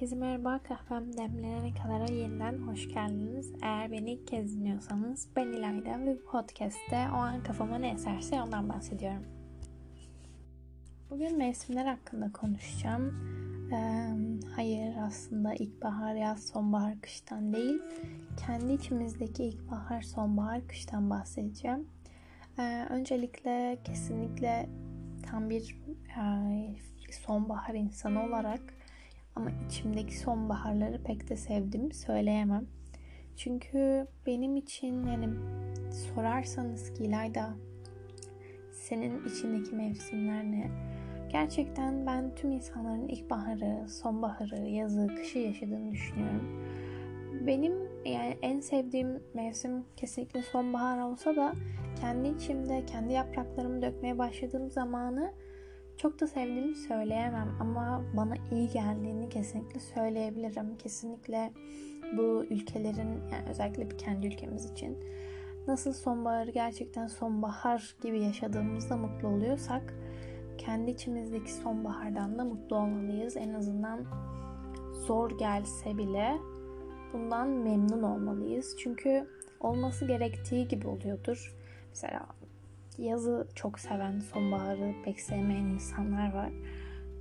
Herkese 0.00 0.16
merhaba. 0.16 0.60
Kahvem 0.62 1.16
demlenene 1.16 1.74
kadar 1.74 2.08
yeniden 2.08 2.58
hoş 2.58 2.88
geldiniz. 2.88 3.52
Eğer 3.62 3.92
beni 3.92 4.12
ilk 4.12 4.26
kez 4.26 4.56
dinliyorsanız 4.56 5.28
ben 5.36 5.46
İlayda 5.46 6.00
ve 6.00 6.16
bu 6.16 6.24
podcast'te 6.24 7.08
o 7.12 7.16
an 7.16 7.42
kafama 7.42 7.78
ne 7.78 7.90
eserse 7.90 8.42
ondan 8.42 8.68
bahsediyorum. 8.68 9.22
Bugün 11.10 11.38
mevsimler 11.38 11.86
hakkında 11.86 12.32
konuşacağım. 12.32 13.14
Ee, 13.72 14.10
hayır 14.56 14.96
aslında 15.06 15.54
ilkbahar, 15.54 16.14
yaz, 16.14 16.46
sonbahar, 16.46 17.00
kıştan 17.00 17.52
değil. 17.52 17.82
Kendi 18.46 18.72
içimizdeki 18.72 19.44
ilkbahar, 19.44 20.02
sonbahar, 20.02 20.68
kıştan 20.68 21.10
bahsedeceğim. 21.10 21.88
Ee, 22.58 22.86
öncelikle 22.90 23.78
kesinlikle 23.84 24.68
tam 25.30 25.50
bir 25.50 25.82
e, 26.18 27.12
sonbahar 27.12 27.74
insanı 27.74 28.24
olarak 28.24 28.79
ama 29.36 29.50
içimdeki 29.66 30.18
sonbaharları 30.18 31.02
pek 31.02 31.28
de 31.28 31.36
sevdim 31.36 31.92
söyleyemem. 31.92 32.66
Çünkü 33.36 34.06
benim 34.26 34.56
için 34.56 35.06
yani 35.06 35.28
sorarsanız 35.90 36.94
ki 36.94 37.04
İlayda 37.04 37.54
senin 38.72 39.24
içindeki 39.28 39.74
mevsimler 39.74 40.44
ne? 40.44 40.70
Gerçekten 41.32 42.06
ben 42.06 42.34
tüm 42.34 42.52
insanların 42.52 43.08
ilkbaharı, 43.08 43.88
sonbaharı, 43.88 44.68
yazı, 44.68 45.06
kışı 45.16 45.38
yaşadığını 45.38 45.92
düşünüyorum. 45.92 46.66
Benim 47.46 47.72
yani 48.04 48.38
en 48.42 48.60
sevdiğim 48.60 49.22
mevsim 49.34 49.84
kesinlikle 49.96 50.42
sonbahar 50.42 51.00
olsa 51.00 51.36
da 51.36 51.52
kendi 52.00 52.28
içimde 52.28 52.86
kendi 52.86 53.12
yapraklarımı 53.12 53.82
dökmeye 53.82 54.18
başladığım 54.18 54.70
zamanı 54.70 55.32
çok 56.02 56.20
da 56.20 56.26
sevdiğimi 56.26 56.74
söyleyemem 56.74 57.56
ama 57.60 58.02
bana 58.16 58.34
iyi 58.50 58.68
geldiğini 58.68 59.28
kesinlikle 59.28 59.80
söyleyebilirim. 59.80 60.78
Kesinlikle 60.78 61.52
bu 62.16 62.44
ülkelerin 62.50 63.08
yani 63.32 63.48
özellikle 63.50 63.90
bir 63.90 63.98
kendi 63.98 64.26
ülkemiz 64.26 64.70
için 64.70 64.98
nasıl 65.66 65.92
sonbaharı 65.92 66.50
gerçekten 66.50 67.06
sonbahar 67.06 67.94
gibi 68.02 68.22
yaşadığımızda 68.22 68.96
mutlu 68.96 69.28
oluyorsak 69.28 69.94
kendi 70.58 70.90
içimizdeki 70.90 71.52
sonbahardan 71.52 72.38
da 72.38 72.44
mutlu 72.44 72.76
olmalıyız. 72.76 73.36
En 73.36 73.54
azından 73.54 74.04
zor 75.06 75.38
gelse 75.38 75.98
bile 75.98 76.38
bundan 77.12 77.48
memnun 77.48 78.02
olmalıyız. 78.02 78.76
Çünkü 78.78 79.26
olması 79.60 80.06
gerektiği 80.06 80.68
gibi 80.68 80.88
oluyordur. 80.88 81.56
Mesela 81.90 82.26
yazı 82.98 83.48
çok 83.54 83.78
seven, 83.78 84.20
sonbaharı 84.20 84.94
pek 85.04 85.20
sevmeyen 85.20 85.64
insanlar 85.64 86.32
var. 86.32 86.50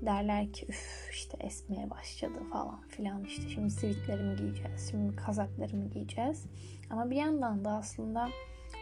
Derler 0.02 0.53
ki 0.53 0.66
üf 0.70 1.09
işte 1.12 1.38
esmeye 1.39 1.89
başladı 1.89 2.39
falan 2.52 2.81
filan 2.88 3.23
işte 3.23 3.50
şimdi 3.50 3.70
sivitlerimi 3.70 4.36
giyeceğiz, 4.36 4.90
şimdi 4.92 5.16
kazaklarımı 5.16 5.90
giyeceğiz. 5.90 6.45
Ama 6.90 7.09
bir 7.09 7.16
yandan 7.16 7.66
da 7.66 7.72
aslında 7.72 8.30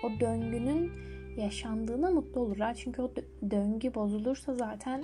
o 0.03 0.19
döngünün 0.19 0.91
yaşandığına 1.37 2.09
mutlu 2.09 2.41
olurlar. 2.41 2.73
Çünkü 2.73 3.01
o 3.01 3.11
döngü 3.51 3.93
bozulursa 3.93 4.53
zaten 4.53 5.03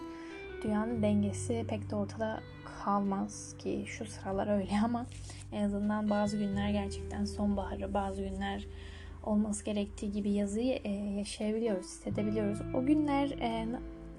dünyanın 0.64 1.02
dengesi 1.02 1.66
pek 1.68 1.90
de 1.90 1.96
ortada 1.96 2.40
kalmaz 2.84 3.56
ki 3.58 3.86
şu 3.88 4.06
sıralar 4.06 4.48
öyle 4.48 4.72
ama 4.84 5.06
en 5.52 5.64
azından 5.64 6.10
bazı 6.10 6.38
günler 6.38 6.70
gerçekten 6.70 7.26
sonbaharı, 7.26 7.94
bazı 7.94 8.22
günler 8.22 8.68
olması 9.24 9.66
gerektiği 9.66 10.12
gibi 10.12 10.32
yazıyı 10.32 10.80
e, 10.84 10.90
yaşayabiliyoruz, 10.92 11.86
hissedebiliyoruz. 11.86 12.60
O 12.76 12.86
günler 12.86 13.30
e, 13.30 13.68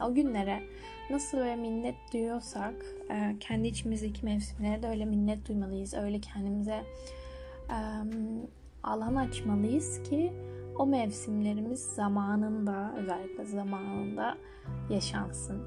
o 0.05 0.15
günlere 0.15 0.63
nasıl 1.11 1.39
böyle 1.39 1.57
minnet 1.57 1.95
duyuyorsak 2.13 2.75
e, 3.11 3.37
kendi 3.41 3.69
içimizdeki 3.69 4.25
mevsimlere 4.25 4.83
de 4.83 4.89
öyle 4.89 5.05
minnet 5.05 5.49
duymalıyız. 5.49 5.95
Öyle 5.95 6.21
kendimize 6.21 6.83
e, 7.71 7.79
alan 8.83 9.15
açmalıyız 9.15 10.03
ki 10.03 10.33
o 10.79 10.87
mevsimlerimiz 10.87 11.81
zamanında 11.81 12.95
özellikle 12.97 13.45
zamanında 13.45 14.37
yaşansın. 14.91 15.63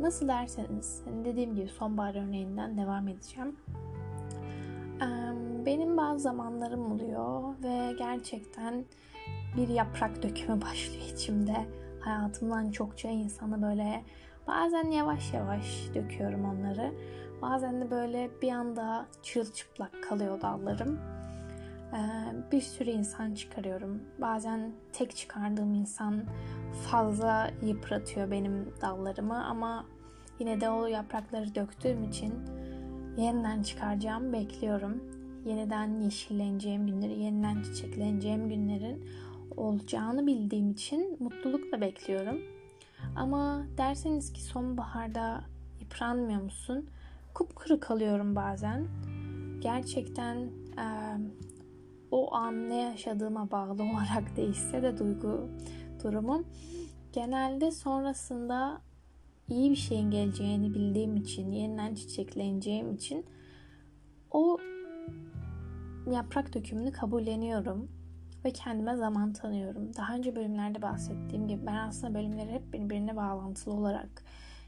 Nasıl 0.00 0.28
derseniz 0.28 1.02
dediğim 1.24 1.54
gibi 1.54 1.68
sonbahar 1.68 2.14
örneğinden 2.14 2.78
devam 2.78 3.08
edeceğim. 3.08 3.56
Benim 5.66 5.96
bazı 5.96 6.18
zamanlarım 6.18 6.92
oluyor 6.92 7.54
ve 7.62 7.92
gerçekten 7.98 8.84
bir 9.56 9.68
yaprak 9.68 10.22
dökümü 10.22 10.62
başlıyor 10.62 11.04
içimde. 11.14 11.66
Hayatımdan 12.00 12.70
çokça 12.70 13.08
insana 13.08 13.62
böyle 13.62 14.04
bazen 14.46 14.90
yavaş 14.90 15.32
yavaş 15.32 15.88
döküyorum 15.94 16.44
onları. 16.44 16.92
Bazen 17.42 17.80
de 17.80 17.90
böyle 17.90 18.30
bir 18.42 18.52
anda 18.52 19.06
çırılçıplak 19.22 20.02
kalıyor 20.08 20.40
dallarım. 20.40 20.98
Bir 22.52 22.60
sürü 22.60 22.90
insan 22.90 23.34
çıkarıyorum. 23.34 24.02
Bazen 24.20 24.72
tek 24.92 25.16
çıkardığım 25.16 25.74
insan 25.74 26.24
fazla 26.90 27.50
yıpratıyor 27.62 28.30
benim 28.30 28.72
dallarımı 28.80 29.44
ama 29.44 29.86
yine 30.38 30.60
de 30.60 30.70
o 30.70 30.86
yaprakları 30.86 31.54
döktüğüm 31.54 32.04
için 32.04 32.34
yeniden 33.16 33.62
çıkaracağım 33.62 34.32
bekliyorum. 34.32 35.02
Yeniden 35.44 36.00
yeşilleneceğim 36.00 36.86
günleri, 36.86 37.18
yeniden 37.18 37.62
çiçekleneceğim 37.62 38.48
günlerin 38.48 39.04
olacağını 39.56 40.26
bildiğim 40.26 40.70
için 40.70 41.16
mutlulukla 41.20 41.80
bekliyorum. 41.80 42.40
Ama 43.16 43.66
derseniz 43.78 44.32
ki 44.32 44.42
sonbaharda 44.42 45.44
yıpranmıyor 45.80 46.42
musun? 46.42 46.86
Kupkuru 47.34 47.80
kalıyorum 47.80 48.36
bazen. 48.36 48.86
Gerçekten 49.60 50.36
e, 50.78 50.86
o 52.10 52.34
an 52.34 52.68
ne 52.68 52.76
yaşadığıma 52.76 53.50
bağlı 53.50 53.82
olarak 53.92 54.36
değişse 54.36 54.82
de 54.82 54.98
duygu 54.98 55.48
durumum 56.02 56.44
genelde 57.12 57.70
sonrasında 57.70 58.80
iyi 59.48 59.70
bir 59.70 59.76
şeyin 59.76 60.10
geleceğini 60.10 60.74
bildiğim 60.74 61.16
için, 61.16 61.50
yeniden 61.52 61.94
çiçekleneceğim 61.94 62.94
için 62.94 63.26
o 64.30 64.58
yaprak 66.10 66.54
dökümünü 66.54 66.92
kabulleniyorum 66.92 67.88
ve 68.44 68.50
kendime 68.52 68.96
zaman 68.96 69.32
tanıyorum. 69.32 69.96
Daha 69.96 70.14
önce 70.14 70.36
bölümlerde 70.36 70.82
bahsettiğim 70.82 71.48
gibi 71.48 71.66
ben 71.66 71.74
aslında 71.74 72.14
bölümleri 72.14 72.52
hep 72.52 72.72
birbirine 72.72 73.16
bağlantılı 73.16 73.74
olarak 73.74 74.24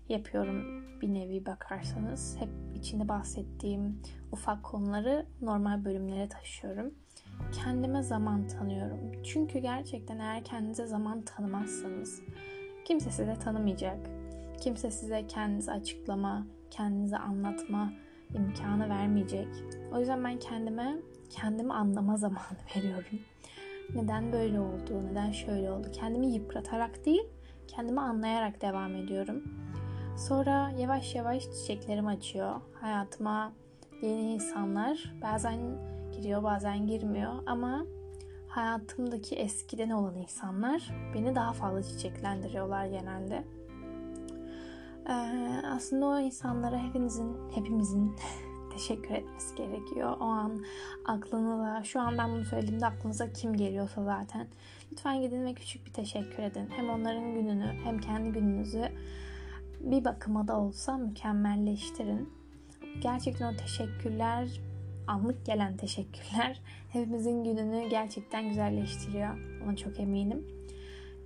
yapıyorum 0.09 0.84
bir 1.00 1.15
nevi 1.15 1.47
bakarsanız. 1.47 2.36
Hep 2.41 2.48
içinde 2.75 3.09
bahsettiğim 3.09 4.03
ufak 4.32 4.62
konuları 4.62 5.26
normal 5.42 5.84
bölümlere 5.84 6.28
taşıyorum. 6.28 6.94
Kendime 7.53 8.03
zaman 8.03 8.47
tanıyorum. 8.48 9.22
Çünkü 9.25 9.59
gerçekten 9.59 10.19
eğer 10.19 10.44
kendinize 10.44 10.86
zaman 10.86 11.22
tanımazsanız 11.22 12.22
kimse 12.84 13.10
size 13.10 13.34
tanımayacak 13.34 13.98
Kimse 14.61 14.91
size 14.91 15.27
kendinizi 15.27 15.72
açıklama, 15.72 16.47
kendinizi 16.71 17.17
anlatma 17.17 17.93
imkanı 18.34 18.89
vermeyecek. 18.89 19.49
O 19.93 19.99
yüzden 19.99 20.25
ben 20.25 20.39
kendime 20.39 20.97
kendimi 21.31 21.72
anlama 21.72 22.17
zamanı 22.17 22.59
veriyorum. 22.77 23.21
Neden 23.95 24.33
böyle 24.33 24.61
oldu, 24.61 25.03
neden 25.11 25.31
şöyle 25.31 25.71
oldu? 25.71 25.89
Kendimi 25.93 26.27
yıpratarak 26.27 27.06
değil, 27.06 27.28
kendimi 27.69 28.00
anlayarak 28.00 28.62
devam 28.62 28.95
ediyorum. 28.95 29.43
Sonra 30.16 30.71
yavaş 30.78 31.15
yavaş 31.15 31.43
çiçeklerim 31.43 32.06
açıyor. 32.06 32.61
Hayatıma 32.81 33.53
yeni 34.03 34.33
insanlar 34.34 35.15
bazen 35.22 35.61
giriyor, 36.12 36.43
bazen 36.43 36.87
girmiyor 36.87 37.33
ama 37.47 37.87
hayatımdaki 38.49 39.34
eskiden 39.34 39.91
olan 39.91 40.16
insanlar 40.16 40.91
beni 41.15 41.34
daha 41.34 41.53
fazla 41.53 41.83
çiçeklendiriyorlar 41.83 42.86
genelde. 42.86 43.45
Ee, 45.08 45.66
aslında 45.66 46.06
o 46.06 46.18
insanlara 46.18 46.78
hepinizin, 46.78 47.36
hepimizin 47.54 48.16
teşekkür 48.72 49.14
etmesi 49.14 49.54
gerekiyor. 49.54 50.16
O 50.20 50.24
an 50.24 50.64
aklınıza, 51.04 51.84
şu 51.84 52.00
an 52.00 52.18
ben 52.18 52.30
bunu 52.30 52.44
söylediğimde 52.44 52.86
aklınıza 52.86 53.32
kim 53.32 53.56
geliyorsa 53.56 54.04
zaten 54.04 54.47
lütfen 54.92 55.20
gidin 55.20 55.44
ve 55.44 55.54
küçük 55.54 55.86
bir 55.86 55.92
teşekkür 55.92 56.42
edin. 56.42 56.68
Hem 56.76 56.91
onların 56.91 57.34
gününü 57.34 57.72
hem 57.84 57.98
kendi 57.98 58.32
gününüzü 58.32 58.92
bir 59.80 60.04
bakıma 60.04 60.48
da 60.48 60.60
olsa 60.60 60.97
mükemmelleştirin. 60.97 62.28
Gerçekten 63.03 63.54
o 63.54 63.56
teşekkürler, 63.56 64.60
anlık 65.06 65.47
gelen 65.47 65.76
teşekkürler 65.76 66.60
hepimizin 66.92 67.44
gününü 67.44 67.88
gerçekten 67.88 68.48
güzelleştiriyor. 68.48 69.38
Ona 69.64 69.76
çok 69.76 70.00
eminim. 70.00 70.47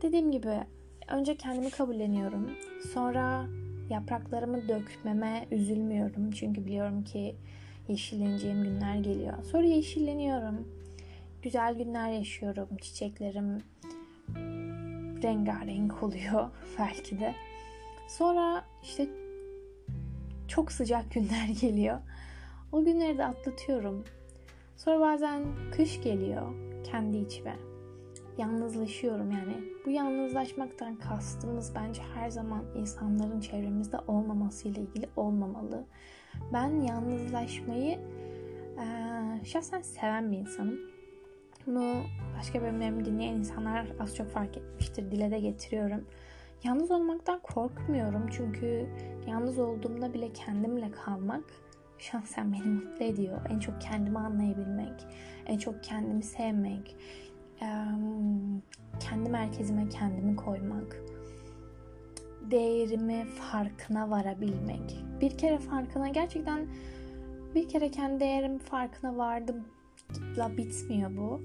Dediğim 0.02 0.30
gibi 0.30 0.60
önce 1.08 1.36
kendimi 1.36 1.70
kabulleniyorum. 1.70 2.50
Sonra 2.94 3.46
Yapraklarımı 3.90 4.68
dökmeme 4.68 5.46
üzülmüyorum. 5.50 6.30
Çünkü 6.30 6.66
biliyorum 6.66 7.04
ki 7.04 7.36
yeşilleneceğim 7.88 8.62
günler 8.62 8.96
geliyor. 8.96 9.44
Sonra 9.44 9.66
yeşilleniyorum. 9.66 10.68
Güzel 11.42 11.74
günler 11.74 12.10
yaşıyorum. 12.10 12.68
Çiçeklerim 12.80 13.58
rengarenk 15.22 16.02
oluyor 16.02 16.50
belki 16.78 17.20
de. 17.20 17.34
Sonra 18.08 18.64
işte 18.82 19.08
çok 20.48 20.72
sıcak 20.72 21.12
günler 21.12 21.48
geliyor. 21.60 21.98
O 22.72 22.84
günleri 22.84 23.18
de 23.18 23.24
atlatıyorum. 23.24 24.04
Sonra 24.76 25.00
bazen 25.00 25.42
kış 25.76 26.02
geliyor 26.02 26.54
kendi 26.84 27.16
içime. 27.16 27.56
Yalnızlaşıyorum 28.40 29.30
yani. 29.30 29.56
Bu 29.86 29.90
yalnızlaşmaktan 29.90 30.96
kastımız 30.96 31.72
bence 31.74 32.02
her 32.14 32.30
zaman 32.30 32.64
insanların 32.76 33.40
çevremizde 33.40 33.96
olmamasıyla 34.06 34.82
ilgili 34.82 35.08
olmamalı. 35.16 35.84
Ben 36.52 36.80
yalnızlaşmayı 36.80 37.98
e, 38.78 38.84
şahsen 39.44 39.80
seven 39.80 40.32
bir 40.32 40.38
insanım. 40.38 40.80
Bunu 41.66 42.02
başka 42.38 42.62
bölümlerimi 42.62 43.04
dinleyen 43.04 43.34
insanlar 43.34 43.86
az 44.00 44.16
çok 44.16 44.28
fark 44.30 44.56
etmiştir. 44.56 45.10
Dile 45.10 45.30
de 45.30 45.40
getiriyorum. 45.40 46.06
Yalnız 46.64 46.90
olmaktan 46.90 47.40
korkmuyorum 47.42 48.28
çünkü 48.30 48.86
yalnız 49.28 49.58
olduğumda 49.58 50.14
bile 50.14 50.32
kendimle 50.32 50.90
kalmak 50.90 51.44
şahsen 51.98 52.52
beni 52.52 52.64
mutlu 52.64 53.04
ediyor. 53.04 53.40
En 53.48 53.58
çok 53.58 53.80
kendimi 53.80 54.18
anlayabilmek, 54.18 55.06
en 55.46 55.58
çok 55.58 55.84
kendimi 55.84 56.22
sevmek, 56.22 56.96
kendi 59.10 59.30
merkezime 59.30 59.88
kendimi 59.88 60.36
koymak, 60.36 60.96
değerimi 62.50 63.24
farkına 63.24 64.10
varabilmek. 64.10 64.96
Bir 65.20 65.38
kere 65.38 65.58
farkına 65.58 66.08
gerçekten 66.08 66.66
bir 67.54 67.68
kere 67.68 67.90
kendi 67.90 68.20
değerim 68.20 68.58
farkına 68.58 69.16
vardım 69.16 69.64
la 70.36 70.56
bitmiyor 70.56 71.16
bu. 71.16 71.40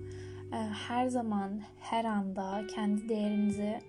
Her 0.88 1.08
zaman, 1.08 1.62
her 1.80 2.06
anda 2.06 2.68
kendi 2.68 3.10
değerinizi 3.10 3.80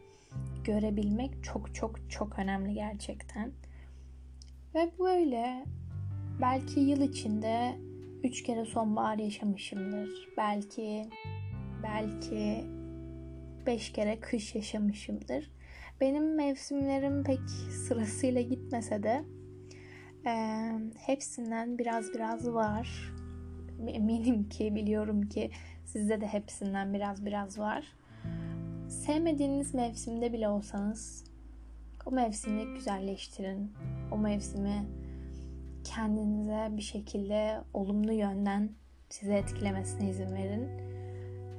görebilmek 0.64 1.44
çok 1.44 1.74
çok 1.74 2.10
çok 2.10 2.38
önemli 2.38 2.74
gerçekten. 2.74 3.52
Ve 4.74 4.92
böyle 4.98 5.64
belki 6.40 6.80
yıl 6.80 7.00
içinde 7.00 7.76
üç 8.24 8.42
kere 8.42 8.64
sonbahar 8.64 9.18
yaşamışımdır. 9.18 10.28
Belki 10.36 11.08
belki 11.82 12.75
beş 13.66 13.92
kere 13.92 14.20
kış 14.20 14.54
yaşamışımdır. 14.54 15.50
Benim 16.00 16.34
mevsimlerim 16.34 17.24
pek 17.24 17.40
sırasıyla 17.88 18.40
gitmese 18.40 19.02
de 19.02 19.24
e, 20.26 20.72
hepsinden 20.96 21.78
biraz 21.78 22.14
biraz 22.14 22.48
var. 22.48 23.12
Eminim 23.88 24.48
ki 24.48 24.74
biliyorum 24.74 25.28
ki 25.28 25.50
sizde 25.84 26.20
de 26.20 26.26
hepsinden 26.26 26.94
biraz 26.94 27.26
biraz 27.26 27.58
var. 27.58 27.86
Sevmediğiniz 28.88 29.74
mevsimde 29.74 30.32
bile 30.32 30.48
olsanız 30.48 31.24
o 32.06 32.10
mevsimi 32.10 32.74
güzelleştirin. 32.74 33.72
O 34.12 34.18
mevsimi 34.18 34.86
kendinize 35.84 36.68
bir 36.76 36.82
şekilde 36.82 37.60
olumlu 37.74 38.12
yönden 38.12 38.70
size 39.10 39.34
etkilemesine 39.34 40.10
izin 40.10 40.34
verin. 40.34 40.68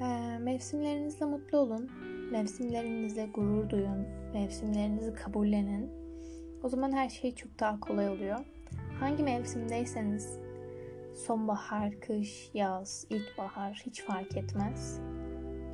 Ee, 0.02 0.37
mevsimlerinizle 0.58 1.26
mutlu 1.26 1.58
olun. 1.58 1.90
Mevsimlerinizle 2.32 3.26
gurur 3.26 3.70
duyun. 3.70 4.08
Mevsimlerinizi 4.34 5.14
kabullenin. 5.14 5.90
O 6.64 6.70
zaman 6.70 6.92
her 6.92 7.10
şey 7.10 7.36
çok 7.36 7.60
daha 7.60 7.80
kolay 7.80 8.10
oluyor. 8.10 8.40
Hangi 9.00 9.24
mevsimdeyseniz 9.24 10.40
sonbahar, 11.16 12.00
kış, 12.00 12.50
yaz, 12.54 13.08
ilkbahar 13.10 13.82
hiç 13.86 14.04
fark 14.04 14.38
etmez. 14.38 15.00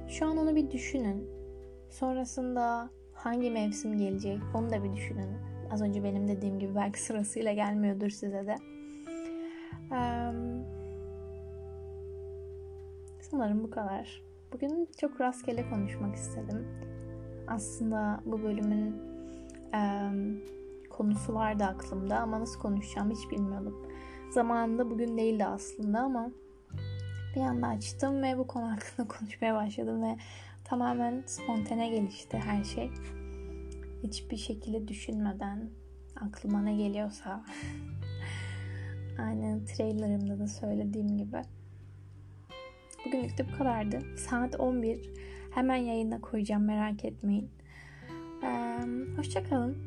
Şu 0.10 0.26
an 0.26 0.38
onu 0.38 0.56
bir 0.56 0.72
düşünün. 0.72 1.30
Sonrasında 1.90 2.90
hangi 3.14 3.52
mevsim 3.52 3.98
gelecek 3.98 4.40
onu 4.54 4.70
da 4.70 4.84
bir 4.84 4.94
düşünün. 4.94 5.30
Az 5.72 5.82
önce 5.82 6.04
benim 6.04 6.28
dediğim 6.28 6.60
gibi 6.60 6.76
belki 6.76 7.02
sırasıyla 7.02 7.54
gelmiyordur 7.54 8.10
size 8.10 8.48
de. 8.48 8.56
sanırım 13.20 13.64
bu 13.64 13.70
kadar. 13.70 14.33
Bugün 14.54 14.90
çok 14.98 15.22
rastgele 15.22 15.70
konuşmak 15.70 16.16
istedim. 16.16 16.68
Aslında 17.48 18.22
bu 18.26 18.44
bölümün 18.44 18.96
konusu 20.90 21.34
vardı 21.34 21.64
aklımda 21.64 22.20
ama 22.20 22.40
nasıl 22.40 22.60
konuşacağım 22.60 23.12
hiç 23.12 23.32
bilmiyordum. 23.32 23.88
Zamanında 24.32 24.90
bugün 24.90 25.18
değildi 25.18 25.46
aslında 25.46 26.00
ama 26.00 26.32
bir 27.36 27.42
anda 27.42 27.68
açtım 27.68 28.24
ve 28.24 28.38
bu 28.38 28.48
konu 28.48 28.72
hakkında 28.72 29.08
konuşmaya 29.20 29.56
başladım 29.56 30.04
ve 30.04 30.18
tamamen 30.64 31.24
spontane 31.26 31.90
gelişti 31.90 32.38
her 32.38 32.64
şey. 32.64 32.92
Hiçbir 34.04 34.38
şekilde 34.38 34.88
düşünmeden 34.88 35.70
aklıma 36.22 36.62
ne 36.62 36.76
geliyorsa 36.76 37.44
aynen 39.20 39.66
trailerımda 39.66 40.40
da 40.40 40.48
söylediğim 40.48 41.18
gibi. 41.18 41.42
Bugünlük 43.06 43.38
de 43.38 43.46
bu 43.54 43.58
kadardı. 43.58 44.18
Saat 44.18 44.60
11. 44.60 45.10
Hemen 45.52 45.76
yayına 45.76 46.22
koyacağım 46.22 46.66
merak 46.66 47.06
etmeyin. 47.06 47.50
Ee, 48.44 48.80
Hoşçakalın. 49.18 49.78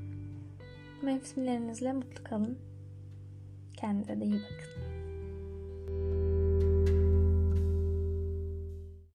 Mevsimlerinizle 1.02 1.92
mutlu 1.92 2.24
kalın. 2.24 2.58
Kendinize 3.76 4.20
de 4.20 4.24
iyi 4.24 4.34
bakın. 4.34 4.86